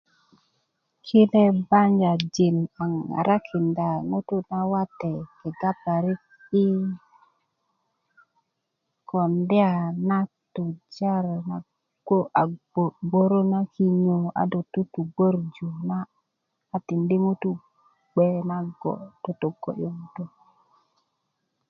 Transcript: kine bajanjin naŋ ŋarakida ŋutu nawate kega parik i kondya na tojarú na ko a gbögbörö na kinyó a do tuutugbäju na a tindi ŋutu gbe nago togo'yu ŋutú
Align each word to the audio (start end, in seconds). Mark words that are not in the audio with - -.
kine 1.05 1.43
bajanjin 1.69 2.55
naŋ 2.75 2.93
ŋarakida 3.09 3.89
ŋutu 4.09 4.37
nawate 4.49 5.13
kega 5.39 5.71
parik 5.83 6.21
i 6.63 6.65
kondya 9.09 9.69
na 10.07 10.19
tojarú 10.53 11.35
na 11.49 11.57
ko 12.07 12.17
a 12.41 12.43
gbögbörö 12.73 13.39
na 13.53 13.59
kinyó 13.73 14.17
a 14.41 14.43
do 14.51 14.59
tuutugbäju 14.71 15.67
na 15.89 15.99
a 16.75 16.77
tindi 16.87 17.15
ŋutu 17.25 17.51
gbe 18.13 18.27
nago 18.49 18.91
togo'yu 19.41 19.89
ŋutú 19.99 20.23